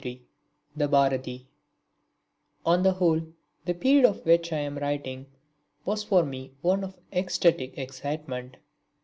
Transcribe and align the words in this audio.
(23) 0.01 0.25
The 0.77 0.87
Bharati 0.87 1.47
On 2.65 2.81
the 2.81 2.93
whole 2.93 3.21
the 3.65 3.75
period 3.75 4.03
of 4.03 4.25
which 4.25 4.51
I 4.51 4.57
am 4.57 4.79
writing 4.79 5.27
was 5.85 6.03
for 6.03 6.25
me 6.25 6.53
one 6.63 6.83
of 6.83 6.97
ecstatic 7.13 7.77
excitement. 7.77 8.57